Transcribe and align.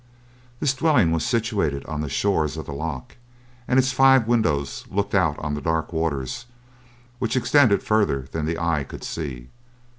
This 0.59 0.73
dwelling 0.73 1.11
was 1.11 1.23
situated 1.23 1.85
on 1.85 2.01
the 2.01 2.09
shores 2.09 2.57
of 2.57 2.65
the 2.65 2.71
loch, 2.71 3.17
and 3.67 3.77
its 3.77 3.91
five 3.91 4.27
windows 4.27 4.83
looked 4.89 5.13
out 5.13 5.37
on 5.37 5.53
the 5.53 5.61
dark 5.61 5.93
waters, 5.93 6.47
which 7.19 7.37
extended 7.37 7.83
further 7.83 8.27
than 8.31 8.47
the 8.47 8.57
eye 8.57 8.83
could 8.83 9.03
see. 9.03 9.49